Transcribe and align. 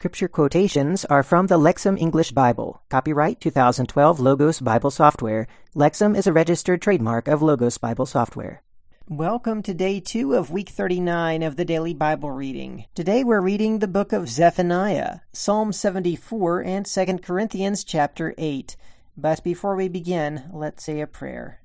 Scripture 0.00 0.28
quotations 0.28 1.04
are 1.04 1.22
from 1.22 1.48
the 1.48 1.58
Lexham 1.58 2.00
English 2.00 2.32
Bible. 2.32 2.80
Copyright 2.88 3.38
2012 3.38 4.18
Logos 4.18 4.58
Bible 4.58 4.90
Software. 4.90 5.46
Lexham 5.76 6.16
is 6.16 6.26
a 6.26 6.32
registered 6.32 6.80
trademark 6.80 7.28
of 7.28 7.42
Logos 7.42 7.76
Bible 7.76 8.06
Software. 8.06 8.62
Welcome 9.10 9.62
to 9.62 9.74
day 9.74 10.00
two 10.00 10.32
of 10.32 10.50
week 10.50 10.70
39 10.70 11.42
of 11.42 11.56
the 11.56 11.66
daily 11.66 11.92
Bible 11.92 12.30
reading. 12.30 12.86
Today 12.94 13.22
we're 13.22 13.42
reading 13.42 13.80
the 13.80 13.86
book 13.86 14.14
of 14.14 14.30
Zephaniah, 14.30 15.18
Psalm 15.34 15.70
74, 15.70 16.62
and 16.62 16.86
2 16.86 17.18
Corinthians 17.18 17.84
chapter 17.84 18.32
8. 18.38 18.78
But 19.18 19.44
before 19.44 19.76
we 19.76 19.88
begin, 19.88 20.44
let's 20.50 20.82
say 20.82 21.02
a 21.02 21.06
prayer. 21.06 21.60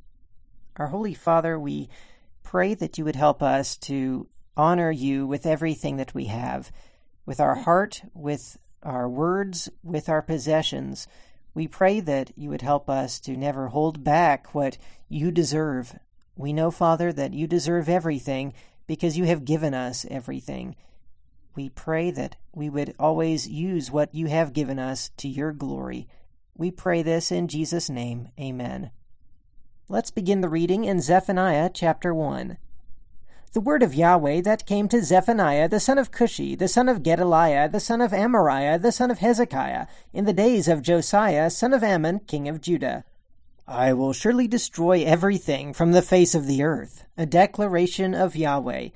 Our 0.75 0.87
Holy 0.87 1.13
Father, 1.13 1.57
we 1.57 1.87
pray 2.43 2.73
that 2.73 2.97
you 2.97 3.05
would 3.05 3.15
help 3.15 3.41
us 3.41 3.77
to 3.77 4.27
honor 4.57 4.91
you 4.91 5.25
with 5.25 5.45
everything 5.45 5.95
that 5.95 6.13
we 6.13 6.25
have 6.25 6.69
with 7.25 7.39
our 7.39 7.55
heart, 7.55 8.03
with 8.13 8.57
our 8.83 9.09
words, 9.09 9.69
with 9.83 10.09
our 10.09 10.21
possessions. 10.21 11.07
We 11.53 11.67
pray 11.67 11.99
that 12.01 12.31
you 12.35 12.49
would 12.49 12.61
help 12.61 12.89
us 12.89 13.19
to 13.21 13.35
never 13.35 13.67
hold 13.67 14.03
back 14.03 14.53
what 14.53 14.77
you 15.09 15.31
deserve. 15.31 15.97
We 16.35 16.53
know, 16.53 16.69
Father, 16.69 17.11
that 17.13 17.33
you 17.33 17.47
deserve 17.47 17.89
everything 17.89 18.53
because 18.87 19.17
you 19.17 19.23
have 19.25 19.45
given 19.45 19.73
us 19.73 20.05
everything. 20.09 20.75
We 21.55 21.69
pray 21.69 22.11
that 22.11 22.35
we 22.53 22.69
would 22.69 22.93
always 22.99 23.47
use 23.47 23.89
what 23.89 24.13
you 24.13 24.27
have 24.27 24.53
given 24.53 24.77
us 24.77 25.09
to 25.17 25.29
your 25.29 25.53
glory. 25.53 26.07
We 26.57 26.71
pray 26.71 27.01
this 27.01 27.31
in 27.31 27.47
Jesus' 27.47 27.89
name. 27.89 28.29
Amen. 28.39 28.91
Let's 29.87 30.11
begin 30.11 30.41
the 30.41 30.49
reading 30.49 30.83
in 30.83 30.99
Zephaniah 30.99 31.69
chapter 31.73 32.13
1 32.13 32.57
the 33.53 33.61
word 33.61 33.83
of 33.83 33.93
Yahweh 33.93 34.41
that 34.41 34.65
came 34.65 34.87
to 34.89 35.03
Zephaniah 35.03 35.69
the 35.69 35.79
son 35.79 35.97
of 35.97 36.11
Cushi, 36.11 36.57
the 36.57 36.67
son 36.67 36.89
of 36.89 37.03
Gedaliah, 37.03 37.69
the 37.69 37.79
son 37.79 38.01
of 38.01 38.11
Amariah, 38.11 38.81
the 38.81 38.91
son 38.91 39.11
of 39.11 39.19
Hezekiah, 39.19 39.87
in 40.13 40.25
the 40.25 40.33
days 40.33 40.67
of 40.67 40.81
Josiah, 40.81 41.49
son 41.49 41.73
of 41.73 41.83
Amon, 41.83 42.19
king 42.19 42.47
of 42.47 42.61
Judah. 42.61 43.03
I 43.67 43.93
will 43.93 44.13
surely 44.13 44.47
destroy 44.47 45.03
everything 45.03 45.73
from 45.73 45.91
the 45.91 46.03
face 46.03 46.35
of 46.35 46.45
the 46.45 46.61
earth. 46.61 47.05
A 47.17 47.25
declaration 47.25 48.13
of 48.13 48.35
Yahweh. 48.35 48.89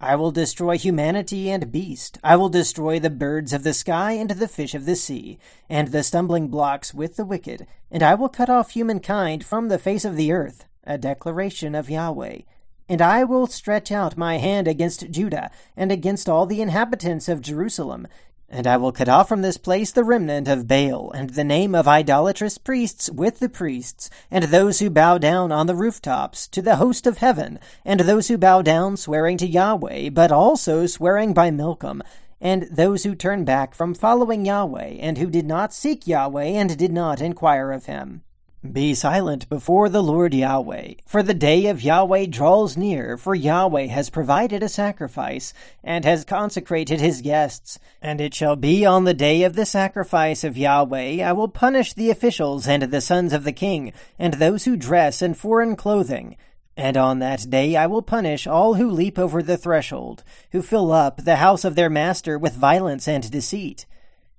I 0.00 0.16
will 0.16 0.30
destroy 0.30 0.76
humanity 0.76 1.48
and 1.48 1.70
beast. 1.72 2.18
I 2.24 2.36
will 2.36 2.48
destroy 2.48 2.98
the 2.98 3.08
birds 3.08 3.52
of 3.52 3.62
the 3.62 3.72
sky 3.72 4.12
and 4.12 4.30
the 4.30 4.48
fish 4.48 4.74
of 4.74 4.84
the 4.84 4.96
sea, 4.96 5.38
and 5.70 5.88
the 5.88 6.02
stumbling 6.02 6.48
blocks 6.48 6.92
with 6.92 7.16
the 7.16 7.24
wicked. 7.24 7.66
And 7.90 8.02
I 8.02 8.14
will 8.14 8.28
cut 8.28 8.50
off 8.50 8.70
humankind 8.70 9.44
from 9.44 9.68
the 9.68 9.78
face 9.78 10.04
of 10.04 10.16
the 10.16 10.32
earth. 10.32 10.66
A 10.84 10.98
declaration 10.98 11.74
of 11.74 11.88
Yahweh. 11.88 12.40
And 12.88 13.02
I 13.02 13.24
will 13.24 13.48
stretch 13.48 13.90
out 13.90 14.16
my 14.16 14.38
hand 14.38 14.68
against 14.68 15.10
Judah, 15.10 15.50
and 15.76 15.90
against 15.90 16.28
all 16.28 16.46
the 16.46 16.62
inhabitants 16.62 17.28
of 17.28 17.40
Jerusalem. 17.40 18.06
And 18.48 18.64
I 18.64 18.76
will 18.76 18.92
cut 18.92 19.08
off 19.08 19.28
from 19.28 19.42
this 19.42 19.56
place 19.56 19.90
the 19.90 20.04
remnant 20.04 20.46
of 20.46 20.68
Baal, 20.68 21.10
and 21.10 21.30
the 21.30 21.42
name 21.42 21.74
of 21.74 21.88
idolatrous 21.88 22.58
priests 22.58 23.10
with 23.10 23.40
the 23.40 23.48
priests, 23.48 24.08
and 24.30 24.44
those 24.44 24.78
who 24.78 24.88
bow 24.88 25.18
down 25.18 25.50
on 25.50 25.66
the 25.66 25.74
rooftops 25.74 26.46
to 26.48 26.62
the 26.62 26.76
host 26.76 27.08
of 27.08 27.18
heaven, 27.18 27.58
and 27.84 28.00
those 28.00 28.28
who 28.28 28.38
bow 28.38 28.62
down 28.62 28.96
swearing 28.96 29.36
to 29.38 29.48
Yahweh, 29.48 30.10
but 30.10 30.30
also 30.30 30.86
swearing 30.86 31.34
by 31.34 31.50
Milcom, 31.50 32.04
and 32.40 32.68
those 32.70 33.02
who 33.02 33.16
turn 33.16 33.44
back 33.44 33.74
from 33.74 33.94
following 33.94 34.46
Yahweh, 34.46 34.98
and 35.00 35.18
who 35.18 35.28
did 35.28 35.46
not 35.46 35.72
seek 35.72 36.06
Yahweh, 36.06 36.44
and 36.44 36.78
did 36.78 36.92
not 36.92 37.20
inquire 37.20 37.72
of 37.72 37.86
him. 37.86 38.22
Be 38.72 38.94
silent 38.94 39.48
before 39.48 39.88
the 39.88 40.02
Lord 40.02 40.32
Yahweh, 40.32 40.94
for 41.04 41.22
the 41.22 41.34
day 41.34 41.66
of 41.66 41.82
Yahweh 41.82 42.26
draws 42.26 42.76
near, 42.76 43.16
for 43.16 43.34
Yahweh 43.34 43.86
has 43.86 44.08
provided 44.10 44.62
a 44.62 44.68
sacrifice, 44.68 45.52
and 45.84 46.04
has 46.04 46.24
consecrated 46.24 46.98
his 46.98 47.20
guests. 47.20 47.78
And 48.00 48.20
it 48.20 48.34
shall 48.34 48.56
be 48.56 48.84
on 48.84 49.04
the 49.04 49.14
day 49.14 49.42
of 49.42 49.56
the 49.56 49.66
sacrifice 49.66 50.42
of 50.42 50.56
Yahweh, 50.56 51.22
I 51.22 51.32
will 51.32 51.48
punish 51.48 51.92
the 51.92 52.10
officials 52.10 52.66
and 52.66 52.84
the 52.84 53.00
sons 53.02 53.32
of 53.32 53.44
the 53.44 53.52
king, 53.52 53.92
and 54.18 54.34
those 54.34 54.64
who 54.64 54.76
dress 54.76 55.20
in 55.20 55.34
foreign 55.34 55.76
clothing. 55.76 56.36
And 56.78 56.96
on 56.96 57.18
that 57.20 57.48
day 57.50 57.76
I 57.76 57.86
will 57.86 58.02
punish 58.02 58.46
all 58.46 58.74
who 58.74 58.90
leap 58.90 59.18
over 59.18 59.42
the 59.42 59.58
threshold, 59.58 60.24
who 60.52 60.62
fill 60.62 60.92
up 60.92 61.24
the 61.24 61.36
house 61.36 61.64
of 61.64 61.74
their 61.74 61.90
master 61.90 62.38
with 62.38 62.54
violence 62.54 63.06
and 63.06 63.30
deceit. 63.30 63.86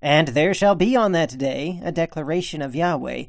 And 0.01 0.29
there 0.29 0.53
shall 0.53 0.75
be 0.75 0.95
on 0.95 1.11
that 1.13 1.37
day 1.37 1.79
a 1.83 1.91
declaration 1.91 2.61
of 2.61 2.75
Yahweh, 2.75 3.23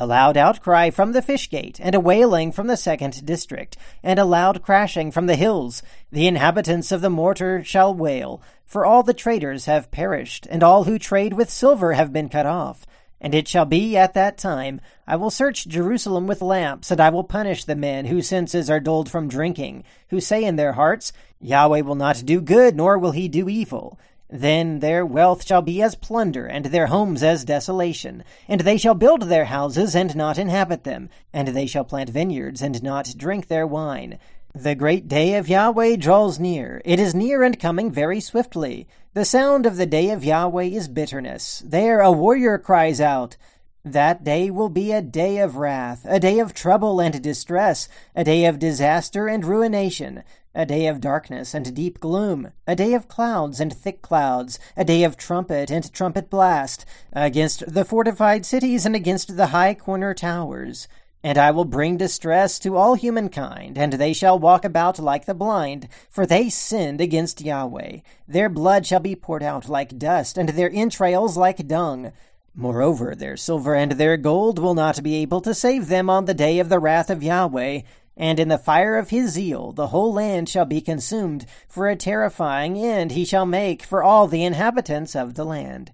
a 0.00 0.06
loud 0.06 0.34
outcry 0.34 0.88
from 0.88 1.12
the 1.12 1.20
fish 1.20 1.50
gate, 1.50 1.78
and 1.78 1.94
a 1.94 2.00
wailing 2.00 2.50
from 2.50 2.68
the 2.68 2.76
second 2.76 3.26
district, 3.26 3.76
and 4.02 4.18
a 4.18 4.24
loud 4.24 4.62
crashing 4.62 5.10
from 5.10 5.26
the 5.26 5.36
hills. 5.36 5.82
The 6.10 6.26
inhabitants 6.26 6.90
of 6.90 7.02
the 7.02 7.10
mortar 7.10 7.62
shall 7.62 7.94
wail, 7.94 8.40
for 8.64 8.86
all 8.86 9.02
the 9.02 9.12
traders 9.12 9.66
have 9.66 9.90
perished, 9.90 10.46
and 10.50 10.62
all 10.62 10.84
who 10.84 10.98
trade 10.98 11.34
with 11.34 11.50
silver 11.50 11.92
have 11.92 12.14
been 12.14 12.30
cut 12.30 12.46
off. 12.46 12.86
And 13.20 13.34
it 13.34 13.46
shall 13.46 13.66
be 13.66 13.94
at 13.94 14.14
that 14.14 14.38
time, 14.38 14.80
I 15.06 15.16
will 15.16 15.28
search 15.28 15.68
Jerusalem 15.68 16.26
with 16.26 16.40
lamps, 16.40 16.90
and 16.90 16.98
I 16.98 17.10
will 17.10 17.22
punish 17.22 17.64
the 17.64 17.76
men 17.76 18.06
whose 18.06 18.26
senses 18.26 18.70
are 18.70 18.80
dulled 18.80 19.10
from 19.10 19.28
drinking, 19.28 19.84
who 20.08 20.18
say 20.18 20.42
in 20.42 20.56
their 20.56 20.72
hearts, 20.72 21.12
Yahweh 21.42 21.82
will 21.82 21.94
not 21.94 22.22
do 22.24 22.40
good, 22.40 22.74
nor 22.74 22.96
will 22.96 23.12
he 23.12 23.28
do 23.28 23.50
evil. 23.50 23.98
Then 24.30 24.78
their 24.78 25.04
wealth 25.04 25.44
shall 25.44 25.60
be 25.60 25.82
as 25.82 25.96
plunder, 25.96 26.46
and 26.46 26.66
their 26.66 26.86
homes 26.86 27.22
as 27.22 27.44
desolation. 27.44 28.22
And 28.46 28.60
they 28.60 28.76
shall 28.76 28.94
build 28.94 29.22
their 29.22 29.46
houses, 29.46 29.96
and 29.96 30.14
not 30.14 30.38
inhabit 30.38 30.84
them. 30.84 31.10
And 31.32 31.48
they 31.48 31.66
shall 31.66 31.84
plant 31.84 32.10
vineyards, 32.10 32.62
and 32.62 32.80
not 32.82 33.14
drink 33.16 33.48
their 33.48 33.66
wine. 33.66 34.18
The 34.54 34.74
great 34.74 35.08
day 35.08 35.34
of 35.34 35.48
Yahweh 35.48 35.96
draws 35.96 36.38
near. 36.38 36.80
It 36.84 36.98
is 37.00 37.14
near 37.14 37.42
and 37.42 37.58
coming 37.58 37.90
very 37.90 38.20
swiftly. 38.20 38.86
The 39.14 39.24
sound 39.24 39.66
of 39.66 39.76
the 39.76 39.86
day 39.86 40.10
of 40.10 40.24
Yahweh 40.24 40.64
is 40.64 40.86
bitterness. 40.86 41.62
There 41.66 42.00
a 42.00 42.12
warrior 42.12 42.58
cries 42.58 43.00
out. 43.00 43.36
That 43.84 44.24
day 44.24 44.50
will 44.50 44.68
be 44.68 44.92
a 44.92 45.00
day 45.00 45.38
of 45.38 45.56
wrath, 45.56 46.04
a 46.04 46.20
day 46.20 46.38
of 46.38 46.52
trouble 46.52 47.00
and 47.00 47.22
distress, 47.22 47.88
a 48.14 48.22
day 48.22 48.44
of 48.44 48.58
disaster 48.58 49.26
and 49.26 49.42
ruination, 49.42 50.22
a 50.54 50.66
day 50.66 50.86
of 50.86 51.00
darkness 51.00 51.54
and 51.54 51.74
deep 51.74 51.98
gloom, 51.98 52.52
a 52.66 52.76
day 52.76 52.92
of 52.92 53.08
clouds 53.08 53.58
and 53.58 53.72
thick 53.72 54.02
clouds, 54.02 54.58
a 54.76 54.84
day 54.84 55.02
of 55.02 55.16
trumpet 55.16 55.70
and 55.70 55.90
trumpet 55.94 56.28
blast, 56.28 56.84
against 57.14 57.72
the 57.72 57.86
fortified 57.86 58.44
cities 58.44 58.84
and 58.84 58.94
against 58.94 59.38
the 59.38 59.46
high 59.46 59.72
corner 59.72 60.12
towers. 60.12 60.86
And 61.22 61.38
I 61.38 61.50
will 61.50 61.64
bring 61.64 61.96
distress 61.96 62.58
to 62.60 62.76
all 62.76 62.94
humankind, 62.94 63.78
and 63.78 63.94
they 63.94 64.12
shall 64.12 64.38
walk 64.38 64.62
about 64.64 64.98
like 64.98 65.24
the 65.24 65.34
blind, 65.34 65.88
for 66.10 66.26
they 66.26 66.50
sinned 66.50 67.00
against 67.00 67.40
Yahweh. 67.40 68.00
Their 68.28 68.50
blood 68.50 68.86
shall 68.86 69.00
be 69.00 69.16
poured 69.16 69.42
out 69.42 69.70
like 69.70 69.98
dust, 69.98 70.36
and 70.36 70.50
their 70.50 70.70
entrails 70.70 71.38
like 71.38 71.66
dung. 71.66 72.12
Moreover, 72.54 73.14
their 73.14 73.36
silver 73.36 73.74
and 73.74 73.92
their 73.92 74.16
gold 74.16 74.58
will 74.58 74.74
not 74.74 75.02
be 75.02 75.16
able 75.16 75.40
to 75.42 75.54
save 75.54 75.88
them 75.88 76.10
on 76.10 76.24
the 76.24 76.34
day 76.34 76.58
of 76.58 76.68
the 76.68 76.78
wrath 76.78 77.08
of 77.10 77.22
Yahweh, 77.22 77.82
and 78.16 78.38
in 78.38 78.48
the 78.48 78.58
fire 78.58 78.98
of 78.98 79.10
his 79.10 79.32
zeal 79.32 79.72
the 79.72 79.88
whole 79.88 80.12
land 80.12 80.48
shall 80.48 80.64
be 80.64 80.80
consumed, 80.80 81.46
for 81.68 81.88
a 81.88 81.96
terrifying 81.96 82.76
end 82.76 83.12
he 83.12 83.24
shall 83.24 83.46
make 83.46 83.82
for 83.82 84.02
all 84.02 84.26
the 84.26 84.44
inhabitants 84.44 85.14
of 85.14 85.34
the 85.34 85.44
land. 85.44 85.92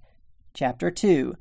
Chapter 0.54 0.90
2 0.90 1.36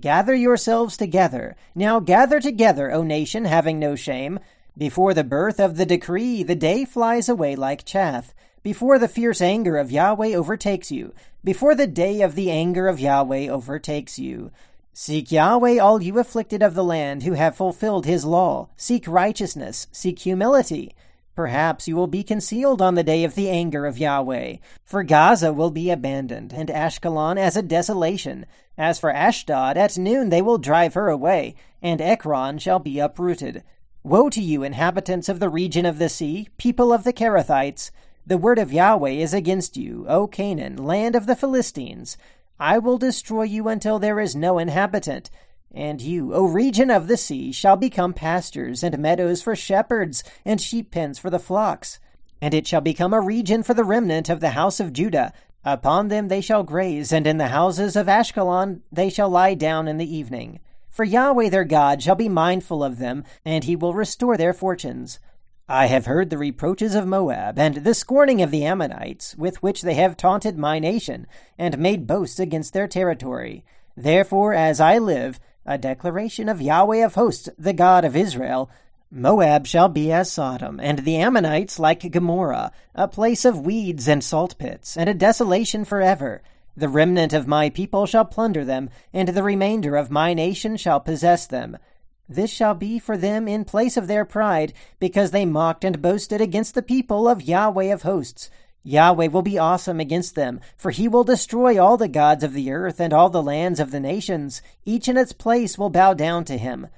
Gather 0.00 0.34
yourselves 0.34 0.96
together. 0.96 1.56
Now 1.74 2.00
gather 2.00 2.40
together, 2.40 2.92
O 2.92 3.02
nation, 3.02 3.44
having 3.44 3.78
no 3.78 3.94
shame. 3.94 4.38
Before 4.76 5.12
the 5.12 5.24
birth 5.24 5.60
of 5.60 5.76
the 5.76 5.86
decree, 5.86 6.42
the 6.42 6.54
day 6.54 6.84
flies 6.84 7.28
away 7.28 7.56
like 7.56 7.84
chaff. 7.84 8.34
Before 8.62 8.98
the 8.98 9.08
fierce 9.08 9.40
anger 9.40 9.76
of 9.76 9.90
Yahweh 9.90 10.34
overtakes 10.34 10.92
you, 10.92 11.12
before 11.42 11.74
the 11.74 11.88
day 11.88 12.20
of 12.20 12.36
the 12.36 12.50
anger 12.50 12.86
of 12.86 13.00
Yahweh 13.00 13.48
overtakes 13.48 14.20
you, 14.20 14.52
Seek 14.94 15.32
Yahweh, 15.32 15.78
all 15.78 16.02
you 16.02 16.18
afflicted 16.18 16.62
of 16.62 16.74
the 16.74 16.84
land 16.84 17.22
who 17.22 17.32
have 17.32 17.56
fulfilled 17.56 18.04
his 18.04 18.26
law. 18.26 18.68
Seek 18.76 19.08
righteousness, 19.08 19.86
seek 19.90 20.18
humility. 20.18 20.94
Perhaps 21.34 21.88
you 21.88 21.96
will 21.96 22.06
be 22.06 22.22
concealed 22.22 22.82
on 22.82 22.94
the 22.94 23.02
day 23.02 23.24
of 23.24 23.34
the 23.34 23.48
anger 23.48 23.86
of 23.86 23.96
Yahweh. 23.96 24.56
For 24.84 25.02
Gaza 25.02 25.50
will 25.50 25.70
be 25.70 25.90
abandoned, 25.90 26.52
and 26.52 26.68
Ashkelon 26.68 27.38
as 27.38 27.56
a 27.56 27.62
desolation. 27.62 28.44
As 28.76 28.98
for 28.98 29.10
Ashdod, 29.10 29.78
at 29.78 29.96
noon 29.96 30.28
they 30.28 30.42
will 30.42 30.58
drive 30.58 30.92
her 30.92 31.08
away, 31.08 31.54
and 31.80 32.02
Ekron 32.02 32.58
shall 32.58 32.78
be 32.78 32.98
uprooted. 32.98 33.64
Woe 34.04 34.28
to 34.28 34.42
you, 34.42 34.62
inhabitants 34.62 35.30
of 35.30 35.40
the 35.40 35.48
region 35.48 35.86
of 35.86 35.98
the 35.98 36.10
sea, 36.10 36.48
people 36.58 36.92
of 36.92 37.04
the 37.04 37.14
Cherethites! 37.14 37.90
The 38.24 38.38
word 38.38 38.60
of 38.60 38.72
Yahweh 38.72 39.10
is 39.10 39.34
against 39.34 39.76
you, 39.76 40.06
O 40.08 40.28
Canaan, 40.28 40.76
land 40.76 41.16
of 41.16 41.26
the 41.26 41.34
Philistines. 41.34 42.16
I 42.58 42.78
will 42.78 42.96
destroy 42.96 43.42
you 43.42 43.66
until 43.66 43.98
there 43.98 44.20
is 44.20 44.36
no 44.36 44.58
inhabitant. 44.58 45.28
And 45.74 46.00
you, 46.00 46.32
O 46.32 46.44
region 46.44 46.88
of 46.88 47.08
the 47.08 47.16
sea, 47.16 47.50
shall 47.50 47.76
become 47.76 48.12
pastures 48.12 48.84
and 48.84 48.96
meadows 48.98 49.42
for 49.42 49.56
shepherds, 49.56 50.22
and 50.44 50.60
sheep 50.60 50.92
pens 50.92 51.18
for 51.18 51.30
the 51.30 51.40
flocks. 51.40 51.98
And 52.40 52.54
it 52.54 52.68
shall 52.68 52.80
become 52.80 53.12
a 53.12 53.20
region 53.20 53.64
for 53.64 53.74
the 53.74 53.84
remnant 53.84 54.28
of 54.28 54.38
the 54.38 54.50
house 54.50 54.78
of 54.78 54.92
Judah. 54.92 55.32
Upon 55.64 56.06
them 56.06 56.28
they 56.28 56.40
shall 56.40 56.62
graze, 56.62 57.12
and 57.12 57.26
in 57.26 57.38
the 57.38 57.48
houses 57.48 57.96
of 57.96 58.06
Ashkelon 58.06 58.82
they 58.92 59.10
shall 59.10 59.30
lie 59.30 59.54
down 59.54 59.88
in 59.88 59.96
the 59.96 60.16
evening. 60.16 60.60
For 60.88 61.04
Yahweh 61.04 61.48
their 61.48 61.64
God 61.64 62.02
shall 62.02 62.14
be 62.14 62.28
mindful 62.28 62.84
of 62.84 62.98
them, 62.98 63.24
and 63.44 63.64
he 63.64 63.74
will 63.74 63.94
restore 63.94 64.36
their 64.36 64.52
fortunes. 64.52 65.18
I 65.68 65.86
have 65.86 66.06
heard 66.06 66.30
the 66.30 66.38
reproaches 66.38 66.94
of 66.94 67.06
Moab, 67.06 67.58
and 67.58 67.76
the 67.76 67.94
scorning 67.94 68.42
of 68.42 68.50
the 68.50 68.64
Ammonites, 68.64 69.36
with 69.36 69.62
which 69.62 69.82
they 69.82 69.94
have 69.94 70.16
taunted 70.16 70.58
my 70.58 70.78
nation, 70.78 71.26
and 71.58 71.78
made 71.78 72.06
boasts 72.06 72.40
against 72.40 72.72
their 72.72 72.88
territory. 72.88 73.64
Therefore, 73.96 74.54
as 74.54 74.80
I 74.80 74.98
live, 74.98 75.38
a 75.64 75.78
declaration 75.78 76.48
of 76.48 76.60
Yahweh 76.60 77.04
of 77.04 77.14
hosts, 77.14 77.48
the 77.56 77.72
God 77.72 78.04
of 78.04 78.16
Israel, 78.16 78.70
Moab 79.10 79.66
shall 79.66 79.88
be 79.88 80.10
as 80.10 80.32
Sodom, 80.32 80.80
and 80.80 81.00
the 81.00 81.16
Ammonites 81.16 81.78
like 81.78 82.10
Gomorrah, 82.10 82.72
a 82.94 83.06
place 83.06 83.44
of 83.44 83.60
weeds 83.60 84.08
and 84.08 84.24
salt 84.24 84.56
pits, 84.58 84.96
and 84.96 85.08
a 85.08 85.14
desolation 85.14 85.84
forever. 85.84 86.42
The 86.76 86.88
remnant 86.88 87.34
of 87.34 87.46
my 87.46 87.68
people 87.68 88.06
shall 88.06 88.24
plunder 88.24 88.64
them, 88.64 88.88
and 89.12 89.28
the 89.28 89.42
remainder 89.42 89.96
of 89.96 90.10
my 90.10 90.32
nation 90.32 90.76
shall 90.76 90.98
possess 90.98 91.46
them. 91.46 91.76
This 92.28 92.50
shall 92.50 92.74
be 92.74 92.98
for 92.98 93.16
them 93.16 93.48
in 93.48 93.64
place 93.64 93.96
of 93.96 94.06
their 94.06 94.24
pride, 94.24 94.72
because 94.98 95.30
they 95.30 95.44
mocked 95.44 95.84
and 95.84 96.00
boasted 96.00 96.40
against 96.40 96.74
the 96.74 96.82
people 96.82 97.28
of 97.28 97.42
Yahweh 97.42 97.92
of 97.92 98.02
hosts. 98.02 98.48
Yahweh 98.84 99.28
will 99.28 99.42
be 99.42 99.58
awesome 99.58 100.00
against 100.00 100.34
them, 100.34 100.60
for 100.76 100.90
he 100.90 101.06
will 101.06 101.24
destroy 101.24 101.80
all 101.80 101.96
the 101.96 102.08
gods 102.08 102.42
of 102.42 102.52
the 102.52 102.70
earth 102.72 103.00
and 103.00 103.12
all 103.12 103.30
the 103.30 103.42
lands 103.42 103.78
of 103.78 103.90
the 103.90 104.00
nations. 104.00 104.60
Each 104.84 105.08
in 105.08 105.16
its 105.16 105.32
place 105.32 105.78
will 105.78 105.90
bow 105.90 106.14
down 106.14 106.44
to 106.46 106.58
him. 106.58 106.88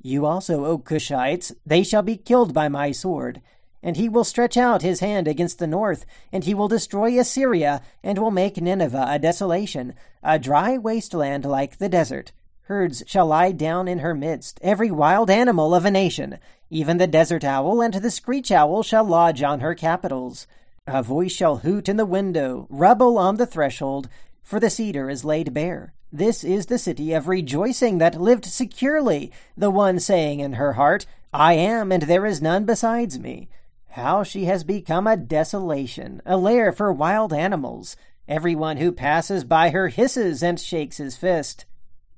You 0.00 0.24
also, 0.24 0.64
O 0.64 0.78
Cushites, 0.78 1.52
they 1.66 1.82
shall 1.82 2.02
be 2.02 2.16
killed 2.16 2.54
by 2.54 2.68
my 2.68 2.92
sword. 2.92 3.42
And 3.82 3.96
he 3.96 4.08
will 4.08 4.24
stretch 4.24 4.56
out 4.56 4.82
his 4.82 5.00
hand 5.00 5.28
against 5.28 5.58
the 5.58 5.66
north, 5.66 6.06
and 6.32 6.44
he 6.44 6.54
will 6.54 6.68
destroy 6.68 7.18
Assyria, 7.18 7.82
and 8.02 8.18
will 8.18 8.30
make 8.30 8.56
Nineveh 8.56 9.06
a 9.08 9.18
desolation, 9.18 9.94
a 10.22 10.38
dry 10.38 10.78
wasteland 10.78 11.44
like 11.44 11.78
the 11.78 11.88
desert. 11.88 12.32
Herds 12.66 13.04
shall 13.06 13.26
lie 13.26 13.52
down 13.52 13.86
in 13.86 14.00
her 14.00 14.12
midst, 14.12 14.58
every 14.60 14.90
wild 14.90 15.30
animal 15.30 15.72
of 15.72 15.84
a 15.84 15.90
nation. 15.90 16.38
Even 16.68 16.98
the 16.98 17.06
desert 17.06 17.44
owl 17.44 17.80
and 17.80 17.94
the 17.94 18.10
screech 18.10 18.50
owl 18.50 18.82
shall 18.82 19.04
lodge 19.04 19.40
on 19.40 19.60
her 19.60 19.72
capitals. 19.72 20.48
A 20.84 21.00
voice 21.00 21.30
shall 21.30 21.58
hoot 21.58 21.88
in 21.88 21.96
the 21.96 22.04
window, 22.04 22.66
rubble 22.68 23.18
on 23.18 23.36
the 23.36 23.46
threshold, 23.46 24.08
for 24.42 24.58
the 24.58 24.68
cedar 24.68 25.08
is 25.08 25.24
laid 25.24 25.54
bare. 25.54 25.94
This 26.12 26.42
is 26.42 26.66
the 26.66 26.76
city 26.76 27.12
of 27.12 27.28
rejoicing 27.28 27.98
that 27.98 28.20
lived 28.20 28.44
securely, 28.44 29.30
the 29.56 29.70
one 29.70 30.00
saying 30.00 30.40
in 30.40 30.54
her 30.54 30.72
heart, 30.72 31.06
I 31.32 31.52
am, 31.52 31.92
and 31.92 32.02
there 32.02 32.26
is 32.26 32.42
none 32.42 32.64
besides 32.64 33.16
me. 33.16 33.48
How 33.90 34.24
she 34.24 34.46
has 34.46 34.64
become 34.64 35.06
a 35.06 35.16
desolation, 35.16 36.20
a 36.26 36.36
lair 36.36 36.72
for 36.72 36.92
wild 36.92 37.32
animals. 37.32 37.96
Every 38.26 38.56
one 38.56 38.78
who 38.78 38.90
passes 38.90 39.44
by 39.44 39.70
her 39.70 39.86
hisses 39.86 40.42
and 40.42 40.58
shakes 40.58 40.96
his 40.96 41.16
fist. 41.16 41.64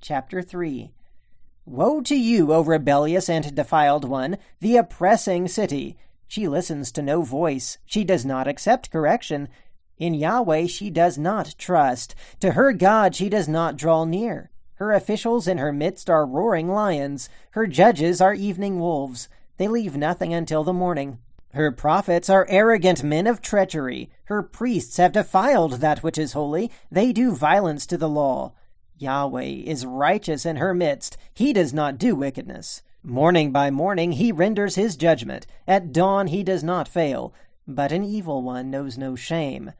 Chapter 0.00 0.42
3 0.42 0.92
Woe 1.66 2.00
to 2.02 2.14
you, 2.14 2.52
O 2.52 2.62
rebellious 2.62 3.28
and 3.28 3.54
defiled 3.54 4.04
one, 4.04 4.38
the 4.60 4.76
oppressing 4.76 5.48
city! 5.48 5.96
She 6.28 6.46
listens 6.46 6.92
to 6.92 7.02
no 7.02 7.22
voice. 7.22 7.78
She 7.84 8.04
does 8.04 8.24
not 8.24 8.46
accept 8.46 8.90
correction. 8.90 9.48
In 9.96 10.14
Yahweh 10.14 10.66
she 10.66 10.88
does 10.88 11.18
not 11.18 11.54
trust. 11.58 12.14
To 12.40 12.52
her 12.52 12.72
God 12.72 13.14
she 13.14 13.28
does 13.28 13.48
not 13.48 13.76
draw 13.76 14.04
near. 14.04 14.50
Her 14.74 14.92
officials 14.92 15.48
in 15.48 15.58
her 15.58 15.72
midst 15.72 16.08
are 16.08 16.24
roaring 16.24 16.68
lions. 16.68 17.28
Her 17.50 17.66
judges 17.66 18.20
are 18.20 18.34
evening 18.34 18.78
wolves. 18.78 19.28
They 19.56 19.66
leave 19.66 19.96
nothing 19.96 20.32
until 20.32 20.62
the 20.62 20.72
morning. 20.72 21.18
Her 21.54 21.72
prophets 21.72 22.30
are 22.30 22.46
arrogant 22.48 23.02
men 23.02 23.26
of 23.26 23.42
treachery. 23.42 24.10
Her 24.24 24.42
priests 24.42 24.98
have 24.98 25.12
defiled 25.12 25.80
that 25.80 26.02
which 26.02 26.18
is 26.18 26.34
holy. 26.34 26.70
They 26.90 27.12
do 27.12 27.34
violence 27.34 27.84
to 27.86 27.98
the 27.98 28.08
law. 28.08 28.52
Yahweh 28.98 29.62
is 29.64 29.86
righteous 29.86 30.44
in 30.44 30.56
her 30.56 30.74
midst. 30.74 31.16
He 31.32 31.52
does 31.52 31.72
not 31.72 31.98
do 31.98 32.14
wickedness. 32.14 32.82
Morning 33.02 33.52
by 33.52 33.70
morning 33.70 34.12
he 34.12 34.32
renders 34.32 34.74
his 34.74 34.96
judgment. 34.96 35.46
At 35.66 35.92
dawn 35.92 36.26
he 36.26 36.42
does 36.42 36.64
not 36.64 36.88
fail. 36.88 37.32
But 37.66 37.92
an 37.92 38.02
evil 38.02 38.42
one 38.42 38.70
knows 38.70 38.98
no 38.98 39.14
shame. 39.14 39.72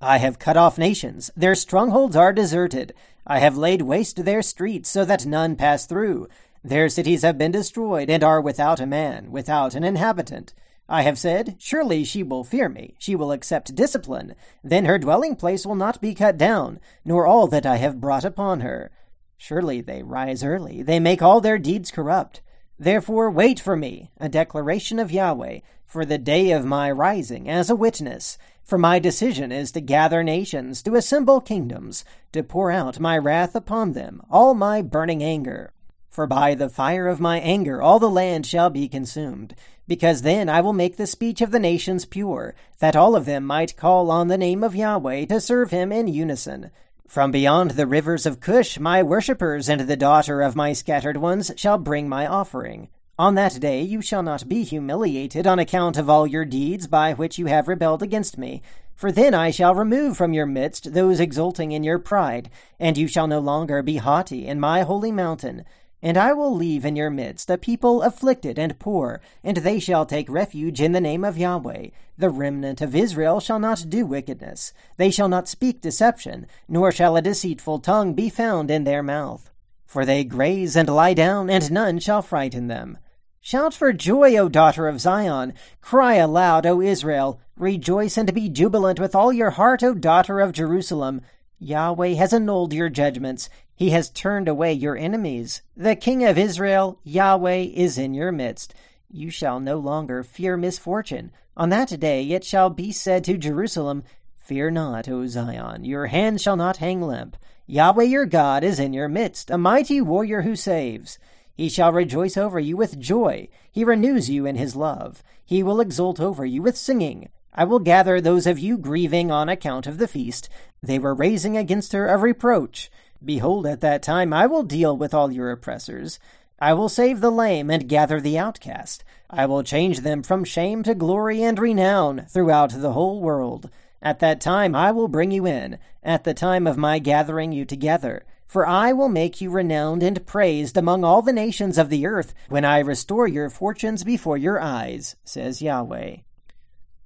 I 0.00 0.18
have 0.18 0.38
cut 0.38 0.56
off 0.56 0.78
nations. 0.78 1.30
Their 1.36 1.54
strongholds 1.54 2.16
are 2.16 2.32
deserted. 2.32 2.94
I 3.26 3.38
have 3.38 3.56
laid 3.56 3.82
waste 3.82 4.24
their 4.24 4.42
streets 4.42 4.88
so 4.88 5.04
that 5.04 5.26
none 5.26 5.54
pass 5.54 5.86
through. 5.86 6.28
Their 6.64 6.88
cities 6.88 7.22
have 7.22 7.38
been 7.38 7.52
destroyed 7.52 8.08
and 8.08 8.24
are 8.24 8.40
without 8.40 8.80
a 8.80 8.86
man, 8.86 9.30
without 9.30 9.74
an 9.74 9.84
inhabitant. 9.84 10.54
I 10.88 11.02
have 11.02 11.18
said, 11.18 11.56
Surely 11.58 12.04
she 12.04 12.22
will 12.22 12.44
fear 12.44 12.68
me, 12.68 12.94
she 12.98 13.16
will 13.16 13.32
accept 13.32 13.74
discipline. 13.74 14.34
Then 14.62 14.84
her 14.84 14.98
dwelling 14.98 15.36
place 15.36 15.64
will 15.64 15.76
not 15.76 16.00
be 16.00 16.14
cut 16.14 16.36
down, 16.36 16.80
nor 17.04 17.26
all 17.26 17.46
that 17.48 17.64
I 17.64 17.76
have 17.76 18.00
brought 18.00 18.24
upon 18.24 18.60
her. 18.60 18.90
Surely 19.36 19.80
they 19.80 20.02
rise 20.02 20.44
early, 20.44 20.82
they 20.82 21.00
make 21.00 21.22
all 21.22 21.40
their 21.40 21.58
deeds 21.58 21.90
corrupt. 21.90 22.42
Therefore 22.78 23.30
wait 23.30 23.60
for 23.60 23.76
me, 23.76 24.10
a 24.18 24.28
declaration 24.28 24.98
of 24.98 25.12
Yahweh, 25.12 25.60
for 25.84 26.04
the 26.04 26.18
day 26.18 26.50
of 26.52 26.64
my 26.64 26.90
rising, 26.90 27.48
as 27.48 27.70
a 27.70 27.76
witness. 27.76 28.38
For 28.62 28.78
my 28.78 28.98
decision 28.98 29.52
is 29.52 29.72
to 29.72 29.80
gather 29.80 30.22
nations, 30.22 30.82
to 30.82 30.94
assemble 30.94 31.40
kingdoms, 31.40 32.04
to 32.32 32.42
pour 32.42 32.70
out 32.70 33.00
my 33.00 33.18
wrath 33.18 33.54
upon 33.54 33.92
them, 33.92 34.22
all 34.30 34.54
my 34.54 34.82
burning 34.82 35.22
anger. 35.22 35.72
For 36.12 36.26
by 36.26 36.54
the 36.54 36.68
fire 36.68 37.08
of 37.08 37.20
my 37.20 37.40
anger 37.40 37.80
all 37.80 37.98
the 37.98 38.10
land 38.10 38.44
shall 38.44 38.68
be 38.68 38.86
consumed, 38.86 39.54
because 39.88 40.20
then 40.20 40.46
I 40.46 40.60
will 40.60 40.74
make 40.74 40.98
the 40.98 41.06
speech 41.06 41.40
of 41.40 41.52
the 41.52 41.58
nations 41.58 42.04
pure, 42.04 42.54
that 42.80 42.94
all 42.94 43.16
of 43.16 43.24
them 43.24 43.46
might 43.46 43.78
call 43.78 44.10
on 44.10 44.28
the 44.28 44.36
name 44.36 44.62
of 44.62 44.76
Yahweh 44.76 45.24
to 45.24 45.40
serve 45.40 45.70
him 45.70 45.90
in 45.90 46.08
unison. 46.08 46.70
From 47.08 47.30
beyond 47.30 47.72
the 47.72 47.86
rivers 47.86 48.26
of 48.26 48.40
Cush 48.40 48.78
my 48.78 49.02
worshippers 49.02 49.70
and 49.70 49.80
the 49.80 49.96
daughter 49.96 50.42
of 50.42 50.54
my 50.54 50.74
scattered 50.74 51.16
ones 51.16 51.50
shall 51.56 51.78
bring 51.78 52.10
my 52.10 52.26
offering. 52.26 52.88
On 53.18 53.34
that 53.36 53.58
day 53.58 53.80
you 53.80 54.02
shall 54.02 54.22
not 54.22 54.50
be 54.50 54.64
humiliated 54.64 55.46
on 55.46 55.58
account 55.58 55.96
of 55.96 56.10
all 56.10 56.26
your 56.26 56.44
deeds 56.44 56.86
by 56.86 57.14
which 57.14 57.38
you 57.38 57.46
have 57.46 57.68
rebelled 57.68 58.02
against 58.02 58.36
me. 58.36 58.60
For 58.94 59.10
then 59.10 59.32
I 59.32 59.50
shall 59.50 59.74
remove 59.74 60.18
from 60.18 60.34
your 60.34 60.44
midst 60.46 60.92
those 60.92 61.20
exulting 61.20 61.72
in 61.72 61.84
your 61.84 61.98
pride, 61.98 62.50
and 62.78 62.98
you 62.98 63.08
shall 63.08 63.26
no 63.26 63.38
longer 63.38 63.82
be 63.82 63.96
haughty 63.96 64.46
in 64.46 64.60
my 64.60 64.82
holy 64.82 65.10
mountain. 65.10 65.64
And 66.02 66.16
I 66.16 66.32
will 66.32 66.52
leave 66.52 66.84
in 66.84 66.96
your 66.96 67.10
midst 67.10 67.48
a 67.48 67.56
people 67.56 68.02
afflicted 68.02 68.58
and 68.58 68.78
poor, 68.80 69.20
and 69.44 69.58
they 69.58 69.78
shall 69.78 70.04
take 70.04 70.28
refuge 70.28 70.80
in 70.80 70.90
the 70.90 71.00
name 71.00 71.24
of 71.24 71.38
Yahweh. 71.38 71.88
The 72.18 72.30
remnant 72.30 72.80
of 72.80 72.96
Israel 72.96 73.38
shall 73.38 73.60
not 73.60 73.86
do 73.88 74.04
wickedness. 74.04 74.72
They 74.96 75.12
shall 75.12 75.28
not 75.28 75.46
speak 75.46 75.80
deception, 75.80 76.46
nor 76.68 76.90
shall 76.90 77.16
a 77.16 77.22
deceitful 77.22 77.78
tongue 77.78 78.14
be 78.14 78.28
found 78.28 78.68
in 78.68 78.82
their 78.82 79.02
mouth. 79.02 79.50
For 79.86 80.04
they 80.04 80.24
graze 80.24 80.74
and 80.74 80.88
lie 80.88 81.14
down, 81.14 81.48
and 81.48 81.70
none 81.70 82.00
shall 82.00 82.22
frighten 82.22 82.66
them. 82.66 82.98
Shout 83.40 83.74
for 83.74 83.92
joy, 83.92 84.36
O 84.36 84.48
daughter 84.48 84.88
of 84.88 85.00
Zion! 85.00 85.54
Cry 85.80 86.14
aloud, 86.14 86.66
O 86.66 86.80
Israel! 86.80 87.40
Rejoice 87.56 88.16
and 88.16 88.32
be 88.32 88.48
jubilant 88.48 88.98
with 88.98 89.14
all 89.14 89.32
your 89.32 89.50
heart, 89.50 89.82
O 89.82 89.94
daughter 89.94 90.40
of 90.40 90.52
Jerusalem! 90.52 91.20
Yahweh 91.58 92.14
has 92.14 92.32
annulled 92.32 92.72
your 92.72 92.88
judgments. 92.88 93.48
He 93.82 93.90
has 93.90 94.10
turned 94.10 94.46
away 94.46 94.74
your 94.74 94.96
enemies. 94.96 95.62
The 95.76 95.96
King 95.96 96.24
of 96.24 96.38
Israel, 96.38 97.00
Yahweh, 97.02 97.66
is 97.74 97.98
in 97.98 98.14
your 98.14 98.30
midst. 98.30 98.76
You 99.10 99.28
shall 99.28 99.58
no 99.58 99.76
longer 99.76 100.22
fear 100.22 100.56
misfortune. 100.56 101.32
On 101.56 101.70
that 101.70 101.98
day 101.98 102.30
it 102.30 102.44
shall 102.44 102.70
be 102.70 102.92
said 102.92 103.24
to 103.24 103.36
Jerusalem, 103.36 104.04
Fear 104.36 104.70
not, 104.70 105.08
O 105.08 105.26
Zion, 105.26 105.82
your 105.82 106.06
hand 106.06 106.40
shall 106.40 106.54
not 106.54 106.76
hang 106.76 107.02
limp. 107.02 107.36
Yahweh 107.66 108.04
your 108.04 108.24
God 108.24 108.62
is 108.62 108.78
in 108.78 108.92
your 108.92 109.08
midst, 109.08 109.50
a 109.50 109.58
mighty 109.58 110.00
warrior 110.00 110.42
who 110.42 110.54
saves. 110.54 111.18
He 111.52 111.68
shall 111.68 111.90
rejoice 111.90 112.36
over 112.36 112.60
you 112.60 112.76
with 112.76 113.00
joy. 113.00 113.48
He 113.72 113.82
renews 113.82 114.30
you 114.30 114.46
in 114.46 114.54
his 114.54 114.76
love. 114.76 115.24
He 115.44 115.60
will 115.64 115.80
exult 115.80 116.20
over 116.20 116.46
you 116.46 116.62
with 116.62 116.76
singing. 116.76 117.30
I 117.52 117.64
will 117.64 117.80
gather 117.80 118.20
those 118.20 118.46
of 118.46 118.60
you 118.60 118.78
grieving 118.78 119.32
on 119.32 119.48
account 119.48 119.88
of 119.88 119.98
the 119.98 120.06
feast. 120.06 120.48
They 120.84 121.00
were 121.00 121.16
raising 121.16 121.56
against 121.56 121.92
her 121.94 122.06
a 122.06 122.16
reproach. 122.16 122.88
Behold, 123.24 123.66
at 123.66 123.80
that 123.80 124.02
time 124.02 124.32
I 124.32 124.46
will 124.46 124.62
deal 124.62 124.96
with 124.96 125.14
all 125.14 125.30
your 125.30 125.50
oppressors. 125.50 126.18
I 126.58 126.74
will 126.74 126.88
save 126.88 127.20
the 127.20 127.30
lame 127.30 127.70
and 127.70 127.88
gather 127.88 128.20
the 128.20 128.38
outcast. 128.38 129.04
I 129.28 129.46
will 129.46 129.62
change 129.62 130.00
them 130.00 130.22
from 130.22 130.44
shame 130.44 130.82
to 130.84 130.94
glory 130.94 131.42
and 131.42 131.58
renown 131.58 132.26
throughout 132.28 132.70
the 132.70 132.92
whole 132.92 133.20
world. 133.20 133.70
At 134.00 134.18
that 134.18 134.40
time 134.40 134.74
I 134.74 134.90
will 134.90 135.08
bring 135.08 135.30
you 135.30 135.46
in, 135.46 135.78
at 136.02 136.24
the 136.24 136.34
time 136.34 136.66
of 136.66 136.76
my 136.76 136.98
gathering 136.98 137.52
you 137.52 137.64
together. 137.64 138.24
For 138.46 138.66
I 138.66 138.92
will 138.92 139.08
make 139.08 139.40
you 139.40 139.50
renowned 139.50 140.02
and 140.02 140.26
praised 140.26 140.76
among 140.76 141.04
all 141.04 141.22
the 141.22 141.32
nations 141.32 141.78
of 141.78 141.88
the 141.88 142.06
earth, 142.06 142.34
when 142.50 142.66
I 142.66 142.80
restore 142.80 143.26
your 143.26 143.48
fortunes 143.48 144.04
before 144.04 144.36
your 144.36 144.60
eyes, 144.60 145.16
says 145.24 145.62
Yahweh. 145.62 146.16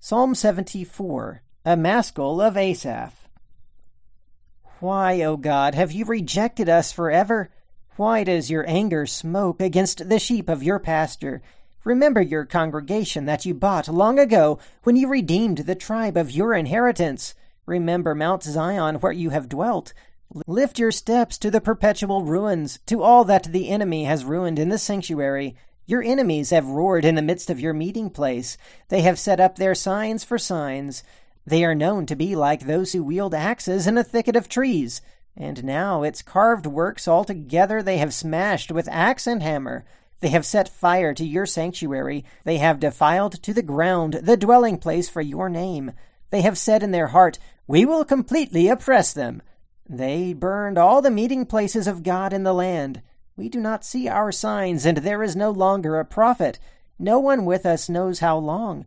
Psalm 0.01 0.35
74, 0.35 1.43
a 1.65 1.77
maskil 1.77 2.41
of 2.41 2.57
Asaph. 2.57 3.26
Why, 4.81 5.23
O 5.23 5.39
God, 5.39 5.75
have 5.75 5.93
you 5.93 6.05
rejected 6.05 6.69
us 6.69 6.93
forever? 6.93 7.49
Why 7.97 8.25
does 8.25 8.51
your 8.51 8.69
anger 8.69 9.07
smoke 9.07 9.59
against 9.59 10.11
the 10.11 10.19
sheep 10.19 10.51
of 10.51 10.63
your 10.63 10.79
pasture? 10.79 11.41
Remember 11.83 12.21
your 12.21 12.45
congregation 12.45 13.25
that 13.25 13.47
you 13.47 13.55
bought 13.55 13.89
long 13.89 14.19
ago 14.19 14.59
when 14.83 14.97
you 14.97 15.09
redeemed 15.09 15.59
the 15.59 15.75
tribe 15.75 16.17
of 16.19 16.31
your 16.31 16.53
inheritance. 16.53 17.35
Remember 17.65 18.15
Mount 18.15 18.43
Zion 18.43 18.97
where 18.97 19.13
you 19.13 19.31
have 19.31 19.49
dwelt. 19.49 19.95
Lift 20.47 20.79
your 20.79 20.93
steps 20.93 21.39
to 21.39 21.51
the 21.51 21.61
perpetual 21.61 22.25
ruins, 22.25 22.79
to 22.85 23.03
all 23.03 23.25
that 23.25 23.45
the 23.45 23.71
enemy 23.71 24.05
has 24.05 24.27
ruined 24.27 24.59
in 24.59 24.69
the 24.69 24.79
sanctuary. 24.79 25.57
Your 25.87 26.03
enemies 26.03 26.51
have 26.51 26.67
roared 26.67 27.05
in 27.07 27.15
the 27.15 27.23
midst 27.23 27.49
of 27.49 27.61
your 27.61 27.73
meeting 27.73 28.11
place. 28.11 28.59
They 28.89 29.01
have 29.03 29.19
set 29.19 29.41
up 29.41 29.57
their 29.57 29.75
signs 29.75 30.23
for 30.23 30.37
signs. 30.37 31.03
They 31.47 31.65
are 31.65 31.75
known 31.75 32.07
to 32.07 32.17
be 32.17 32.35
like 32.35 32.67
those 32.67 32.93
who 32.93 33.05
wield 33.05 33.33
axes 33.33 33.87
in 33.87 33.97
a 33.97 34.05
thicket 34.05 34.35
of 34.35 34.49
trees. 34.49 35.01
And 35.37 35.63
now 35.65 36.03
its 36.03 36.23
carved 36.23 36.67
works 36.67 37.07
altogether 37.07 37.83
they 37.83 37.99
have 37.99 38.13
smashed 38.13 38.73
with 38.73 38.89
axe 38.89 39.27
and 39.27 39.43
hammer. 39.43 39.85
They 40.21 40.29
have 40.29 40.47
set 40.47 40.69
fire 40.69 41.15
to 41.15 41.25
your 41.25 41.47
sanctuary. 41.47 42.25
They 42.45 42.57
have 42.57 42.81
defiled 42.81 43.43
to 43.43 43.55
the 43.55 43.63
ground 43.63 44.15
the 44.15 44.37
dwelling 44.37 44.79
place 44.79 45.09
for 45.09 45.21
your 45.21 45.49
name. 45.49 45.93
They 46.31 46.41
have 46.41 46.59
said 46.59 46.83
in 46.83 46.91
their 46.91 47.09
heart, 47.09 47.39
We 47.67 47.85
will 47.85 48.05
completely 48.05 48.69
oppress 48.69 49.13
them. 49.13 49.43
They 49.89 50.33
burned 50.33 50.79
all 50.79 51.01
the 51.01 51.11
meeting 51.11 51.47
places 51.47 51.87
of 51.87 52.03
God 52.03 52.33
in 52.33 52.43
the 52.43 52.55
land. 52.55 53.03
We 53.37 53.49
do 53.49 53.61
not 53.61 53.85
see 53.85 54.09
our 54.09 54.33
signs, 54.33 54.85
and 54.85 54.99
there 54.99 55.23
is 55.23 55.37
no 55.37 55.51
longer 55.51 56.01
a 56.01 56.05
prophet. 56.05 56.59
No 56.99 57.21
one 57.21 57.45
with 57.45 57.67
us 57.67 57.89
knows 57.89 58.19
how 58.19 58.39
long. 58.39 58.87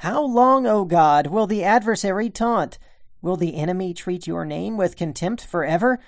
How 0.00 0.22
long, 0.22 0.66
O 0.66 0.84
God, 0.84 1.28
will 1.28 1.46
the 1.46 1.64
adversary 1.64 2.28
taunt? 2.28 2.78
Will 3.22 3.36
the 3.36 3.56
enemy 3.56 3.94
treat 3.94 4.26
your 4.26 4.44
name 4.44 4.76
with 4.76 4.94
contempt 4.94 5.44
forever? 5.44 5.98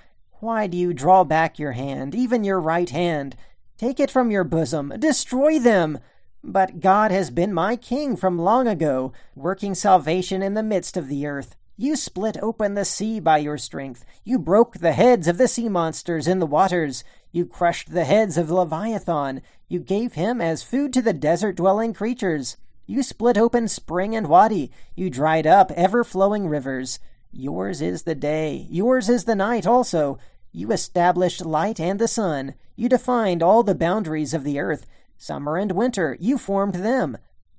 Why 0.40 0.66
do 0.66 0.76
you 0.76 0.92
draw 0.92 1.25
back 1.25 1.59
your 1.59 1.73
hand, 1.73 2.14
even 2.14 2.45
your 2.45 2.61
right 2.61 2.90
hand? 2.90 3.35
Take 3.78 3.99
it 3.99 4.11
from 4.11 4.30
your 4.30 4.45
bosom, 4.45 4.92
destroy 4.99 5.59
them! 5.59 6.00
But 6.45 6.80
God 6.80 7.11
has 7.11 7.30
been 7.30 7.52
my 7.54 7.76
king 7.76 8.14
from 8.14 8.38
long 8.38 8.68
ago, 8.68 9.12
working 9.35 9.75
salvation 9.75 10.42
in 10.42 10.54
the 10.54 10.62
midst 10.62 10.97
of 10.97 11.09
the 11.09 11.26
earth. 11.26 11.57
You 11.76 11.97
split 11.97 12.37
open 12.42 12.75
the 12.75 12.85
sea 12.85 13.21
by 13.21 13.38
your 13.38 13.57
strength. 13.57 14.04
You 14.23 14.38
broke 14.38 14.78
the 14.78 14.92
heads 14.92 15.28
of 15.28 15.38
the 15.38 15.49
sea 15.49 15.68
monsters 15.68 16.28
in 16.28 16.40
the 16.40 16.47
waters. 16.47 17.04
You 17.33 17.47
crushed 17.47 17.92
the 17.92 18.04
heads 18.04 18.37
of 18.37 18.50
Leviathan. 18.50 19.42
You 19.68 19.80
gave 19.80 20.12
him 20.12 20.40
as 20.40 20.62
food 20.62 20.92
to 20.92 21.02
the 21.02 21.12
desert 21.12 21.57
dwelling 21.57 21.95
creatures. 21.95 22.57
You 22.90 23.02
split 23.02 23.37
open 23.37 23.68
spring 23.68 24.16
and 24.16 24.28
wadi. 24.28 24.73
You 24.97 25.11
dried 25.11 25.47
up 25.47 25.71
ever 25.73 26.02
flowing 26.02 26.49
rivers. 26.49 26.99
Yours 27.30 27.83
is 27.83 28.04
the 28.04 28.14
day. 28.14 28.66
Yours 28.71 29.11
is 29.11 29.25
the 29.25 29.35
night 29.35 29.66
also. 29.66 30.18
You 30.52 30.73
established 30.73 31.45
light 31.45 31.78
and 31.78 31.99
the 31.99 32.09
sun. 32.09 32.54
You 32.76 32.88
defined 32.88 33.42
all 33.42 33.62
the 33.62 33.75
boundaries 33.75 34.33
of 34.33 34.42
the 34.42 34.59
earth. 34.59 34.87
Summer 35.18 35.59
and 35.59 35.73
winter, 35.73 36.16
you 36.18 36.38
formed 36.38 36.76
them. 36.76 37.18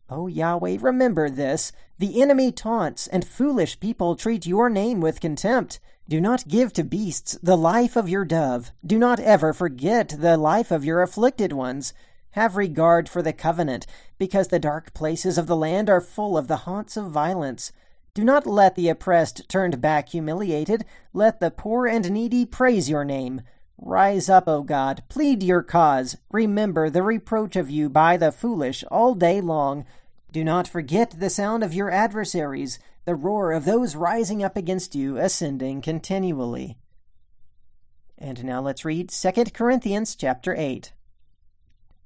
O 0.09 0.25
Yahweh, 0.25 0.77
remember 0.81 1.29
this. 1.29 1.71
The 2.00 2.24
enemy 2.24 2.51
taunts, 2.51 3.05
and 3.05 3.24
foolish 3.24 3.79
people 3.79 4.15
treat 4.15 4.48
your 4.48 4.67
name 4.67 5.00
with 5.00 5.21
contempt. 5.21 5.79
Do 6.07 6.19
not 6.19 6.48
give 6.48 6.74
to 6.74 6.83
beasts 6.83 7.38
the 7.43 7.55
life 7.55 7.95
of 7.95 8.09
your 8.09 8.25
dove. 8.25 8.71
Do 8.83 8.98
not 8.98 9.19
ever 9.19 9.53
forget 9.53 10.15
the 10.17 10.38
life 10.38 10.71
of 10.71 10.83
your 10.83 11.03
afflicted 11.03 11.53
ones. 11.53 11.93
Have 12.31 12.55
regard 12.55 13.09
for 13.09 13.21
the 13.21 13.33
covenant, 13.33 13.88
because 14.17 14.50
the 14.50 14.59
dark 14.59 14.93
places 14.93 15.38
of 15.38 15.48
the 15.48 15.55
land 15.55 15.89
are 15.89 16.01
full 16.01 16.38
of 16.38 16.48
the 16.48 16.57
haunts 16.57 16.95
of 16.95 17.09
violence. 17.09 17.71
Do 18.13 18.24
not 18.24 18.45
let 18.45 18.75
the 18.75 18.89
oppressed 18.89 19.48
turned 19.50 19.81
back 19.81 20.09
humiliated. 20.09 20.86
Let 21.13 21.39
the 21.39 21.51
poor 21.51 21.88
and 21.88 22.12
needy 22.12 22.45
praise 22.45 22.89
your 22.89 23.05
name. 23.05 23.41
Rise 23.77 24.29
up, 24.29 24.48
O 24.48 24.62
God, 24.62 25.03
plead 25.09 25.41
your 25.41 25.63
cause. 25.63 26.17
Remember 26.31 26.89
the 26.89 27.01
reproach 27.01 27.55
of 27.55 27.69
you 27.69 27.89
by 27.89 28.17
the 28.17 28.31
foolish 28.31 28.83
all 28.91 29.15
day 29.15 29.39
long. 29.39 29.86
Do 30.31 30.43
not 30.43 30.67
forget 30.67 31.19
the 31.19 31.29
sound 31.29 31.63
of 31.63 31.74
your 31.74 31.89
adversaries, 31.89 32.77
the 33.05 33.15
roar 33.15 33.53
of 33.53 33.65
those 33.65 33.95
rising 33.95 34.43
up 34.43 34.57
against 34.57 34.95
you, 34.95 35.17
ascending 35.17 35.81
continually. 35.81 36.77
And 38.17 38.43
now 38.43 38.62
let's 38.62 38.83
read 38.83 39.09
2 39.09 39.31
Corinthians 39.53 40.15
chapter 40.15 40.53
8. 40.53 40.91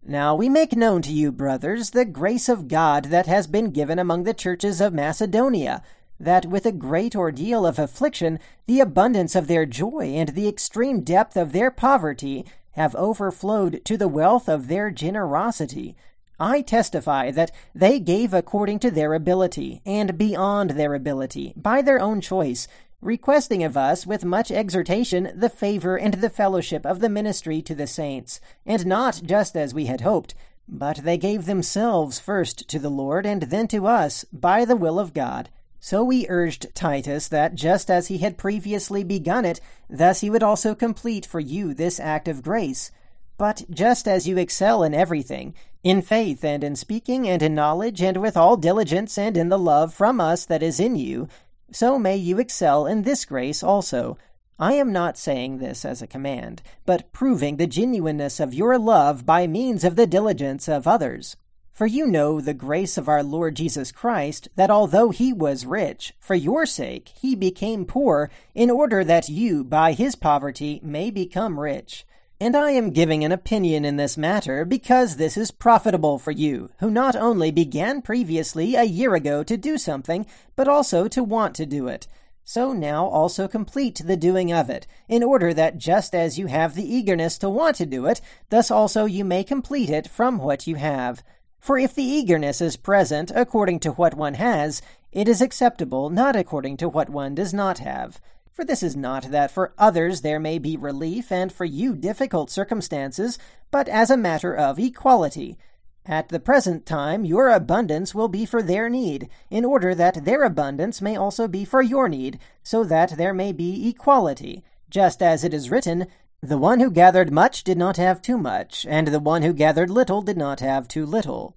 Now 0.06 0.36
we 0.36 0.50
make 0.50 0.76
known 0.76 1.02
to 1.04 1.14
you, 1.14 1.32
brothers, 1.32 1.92
the 1.92 2.04
grace 2.04 2.50
of 2.50 2.68
God 2.68 3.06
that 3.06 3.26
has 3.28 3.48
been 3.48 3.72
given 3.72 3.98
among 3.98 4.24
the 4.24 4.34
churches 4.34 4.82
of 4.82 4.94
Macedonia, 4.94 5.82
that 6.20 6.46
with 6.46 6.66
a 6.66 6.74
great 6.74 7.16
ordeal 7.16 7.66
of 7.66 7.80
affliction, 7.80 8.38
the 8.66 8.82
abundance 8.82 9.34
of 9.34 9.48
their 9.48 9.66
joy 9.66 10.14
and 10.16 10.30
the 10.30 10.50
extreme 10.50 11.02
depth 11.02 11.38
of 11.38 11.54
their 11.54 11.72
poverty 11.72 12.46
have 12.72 12.96
overflowed 12.96 13.80
to 13.86 13.96
the 13.96 14.10
wealth 14.10 14.50
of 14.50 14.68
their 14.68 14.92
generosity. 14.92 15.96
I 16.38 16.62
testify 16.62 17.32
that 17.32 17.52
they 17.74 18.00
gave 18.00 18.34
according 18.34 18.80
to 18.80 18.92
their 18.92 19.14
ability, 19.14 19.82
and 19.86 20.18
beyond 20.18 20.72
their 20.72 20.96
ability, 20.96 21.54
by 21.56 21.82
their 21.82 22.02
own 22.02 22.20
choice, 22.20 22.68
requesting 23.04 23.64
of 23.64 23.76
us 23.76 24.08
with 24.08 24.24
much 24.24 24.52
exhortation 24.52 25.32
the 25.36 25.50
favor 25.50 25.98
and 25.98 26.16
the 26.16 26.30
fellowship 26.30 26.86
of 26.86 27.00
the 27.00 27.10
ministry 27.10 27.62
to 27.62 27.76
the 27.76 27.88
saints, 27.88 28.40
and 28.66 28.86
not 28.86 29.22
just 29.24 29.56
as 29.56 29.74
we 29.74 29.86
had 29.86 30.02
hoped, 30.02 30.34
but 30.68 30.98
they 30.98 31.18
gave 31.18 31.46
themselves 31.46 32.20
first 32.20 32.68
to 32.70 32.80
the 32.80 32.90
Lord 32.90 33.26
and 33.26 33.44
then 33.44 33.68
to 33.68 33.86
us, 33.86 34.26
by 34.32 34.66
the 34.66 34.76
will 34.76 35.00
of 35.00 35.14
God. 35.14 35.50
So 35.80 36.02
we 36.04 36.28
urged 36.30 36.74
Titus 36.74 37.28
that 37.28 37.56
just 37.56 37.92
as 37.92 38.08
he 38.08 38.20
had 38.20 38.38
previously 38.38 39.04
begun 39.04 39.44
it, 39.44 39.60
thus 39.90 40.22
he 40.22 40.30
would 40.30 40.44
also 40.44 40.74
complete 40.74 41.26
for 41.26 41.42
you 41.42 41.74
this 41.74 42.00
act 42.00 42.30
of 42.30 42.42
grace. 42.42 42.90
But 43.38 43.64
just 43.70 44.08
as 44.08 44.26
you 44.26 44.38
excel 44.38 44.84
in 44.84 44.94
everything, 44.94 45.54
in 45.84 46.02
faith 46.02 46.46
and 46.46 46.64
in 46.64 46.78
speaking 46.78 47.28
and 47.28 47.42
in 47.42 47.54
knowledge 47.54 48.02
and 48.02 48.22
with 48.22 48.38
all 48.38 48.56
diligence 48.56 49.18
and 49.18 49.36
in 49.36 49.50
the 49.50 49.60
love 49.60 49.94
from 49.94 50.22
us 50.22 50.46
that 50.46 50.64
is 50.64 50.80
in 50.80 50.96
you, 50.96 51.28
so 51.76 51.98
may 51.98 52.16
you 52.16 52.40
excel 52.40 52.86
in 52.86 53.02
this 53.02 53.26
grace 53.26 53.64
also. 53.64 54.18
I 54.60 54.74
am 54.74 54.92
not 54.92 55.18
saying 55.18 55.58
this 55.58 55.84
as 55.84 56.02
a 56.02 56.08
command, 56.08 56.62
but 56.86 57.12
proving 57.12 57.58
the 57.58 57.68
genuineness 57.68 58.40
of 58.40 58.54
your 58.54 58.78
love 58.78 59.26
by 59.26 59.48
means 59.48 59.84
of 59.84 59.96
the 59.96 60.08
diligence 60.08 60.70
of 60.70 60.88
others. 60.88 61.36
For 61.72 61.88
you 61.88 62.06
know 62.06 62.40
the 62.40 62.54
grace 62.54 62.98
of 62.98 63.10
our 63.10 63.24
Lord 63.24 63.56
Jesus 63.56 63.92
Christ, 63.92 64.48
that 64.56 64.70
although 64.70 65.10
he 65.10 65.34
was 65.34 65.66
rich, 65.66 66.14
for 66.20 66.36
your 66.36 66.66
sake 66.66 67.10
he 67.20 67.36
became 67.36 67.86
poor, 67.86 68.30
in 68.54 68.70
order 68.70 69.04
that 69.04 69.28
you, 69.28 69.64
by 69.64 69.94
his 69.94 70.16
poverty, 70.16 70.80
may 70.84 71.10
become 71.10 71.60
rich 71.60 72.06
and 72.40 72.56
I 72.56 72.72
am 72.72 72.92
giving 72.92 73.24
an 73.24 73.32
opinion 73.32 73.86
in 73.86 73.96
this 73.96 74.18
matter 74.18 74.66
because 74.66 75.16
this 75.16 75.38
is 75.38 75.52
profitable 75.52 76.20
for 76.20 76.32
you, 76.32 76.70
who 76.80 76.92
not 76.92 77.16
only 77.16 77.52
began 77.52 78.02
previously 78.02 78.76
a 78.76 78.84
year 78.84 79.16
ago 79.16 79.44
to 79.44 79.56
do 79.56 79.78
something, 79.78 80.26
but 80.56 80.68
also 80.68 81.08
to 81.08 81.24
want 81.24 81.56
to 81.56 81.66
do 81.66 81.88
it. 81.88 82.08
So 82.44 82.74
now 82.74 83.06
also 83.06 83.48
complete 83.48 84.02
the 84.06 84.18
doing 84.18 84.52
of 84.52 84.70
it, 84.70 84.86
in 85.08 85.24
order 85.24 85.54
that 85.54 85.78
just 85.78 86.14
as 86.14 86.38
you 86.38 86.48
have 86.48 86.76
the 86.76 86.94
eagerness 86.94 87.38
to 87.38 87.50
want 87.50 87.78
to 87.78 87.86
do 87.86 88.06
it, 88.06 88.20
thus 88.50 88.70
also 88.70 89.06
you 89.06 89.24
may 89.24 89.46
complete 89.46 89.90
it 89.90 90.10
from 90.10 90.38
what 90.38 90.68
you 90.68 90.76
have. 90.76 91.24
For 91.60 91.78
if 91.78 91.96
the 91.96 92.04
eagerness 92.04 92.60
is 92.60 92.76
present 92.76 93.32
according 93.34 93.80
to 93.82 93.92
what 93.94 94.16
one 94.16 94.34
has, 94.34 94.82
it 95.14 95.30
is 95.30 95.42
acceptable 95.42 96.10
not 96.10 96.36
according 96.36 96.76
to 96.78 96.90
what 96.90 97.10
one 97.10 97.34
does 97.36 97.54
not 97.54 97.80
have. 97.80 98.20
For 98.54 98.64
this 98.64 98.84
is 98.84 98.96
not 98.96 99.32
that 99.32 99.50
for 99.50 99.74
others 99.80 100.22
there 100.22 100.40
may 100.40 100.60
be 100.60 100.78
relief, 100.78 101.32
and 101.32 101.52
for 101.52 101.66
you 101.66 101.96
difficult 101.96 102.52
circumstances, 102.52 103.40
but 103.72 103.88
as 103.88 104.12
a 104.12 104.16
matter 104.16 104.56
of 104.56 104.78
equality. 104.78 105.58
At 106.06 106.30
the 106.30 106.40
present 106.40 106.86
time 106.86 107.26
your 107.26 107.50
abundance 107.50 108.14
will 108.14 108.28
be 108.28 108.46
for 108.46 108.62
their 108.62 108.90
need, 108.90 109.28
in 109.50 109.66
order 109.66 109.96
that 109.96 110.24
their 110.24 110.44
abundance 110.44 111.02
may 111.02 111.16
also 111.16 111.48
be 111.48 111.66
for 111.66 111.82
your 111.82 112.08
need, 112.08 112.38
so 112.62 112.84
that 112.84 113.18
there 113.18 113.34
may 113.34 113.54
be 113.54 113.90
equality. 113.90 114.64
Just 114.88 115.24
as 115.24 115.44
it 115.44 115.52
is 115.52 115.72
written, 115.72 116.06
The 116.40 116.60
one 116.60 116.80
who 116.80 116.92
gathered 116.92 117.32
much 117.32 117.64
did 117.64 117.80
not 117.80 117.98
have 117.98 118.22
too 118.22 118.38
much, 118.38 118.86
and 118.88 119.08
the 119.08 119.20
one 119.20 119.42
who 119.42 119.54
gathered 119.54 119.90
little 119.90 120.22
did 120.22 120.38
not 120.38 120.60
have 120.60 120.88
too 120.88 121.08
little. 121.08 121.56